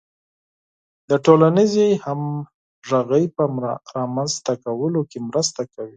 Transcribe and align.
د 1.09 1.11
ټولنیزې 1.25 1.87
همغږۍ 2.03 3.25
په 3.35 3.43
رامنځته 3.95 4.53
کولو 4.63 5.01
کې 5.09 5.19
مرسته 5.29 5.61
کوي. 5.73 5.89